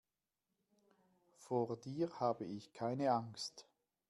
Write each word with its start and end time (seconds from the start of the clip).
Vor 1.37 1.77
dir 1.77 2.09
habe 2.19 2.43
ich 2.43 2.73
keine 2.73 3.11
Angst. 3.11 3.67